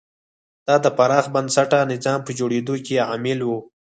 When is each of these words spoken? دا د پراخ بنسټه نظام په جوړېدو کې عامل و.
دا 0.67 0.75
د 0.85 0.87
پراخ 0.97 1.25
بنسټه 1.35 1.79
نظام 1.93 2.19
په 2.23 2.31
جوړېدو 2.39 2.75
کې 2.85 2.95
عامل 3.09 3.39
و. 3.45 3.49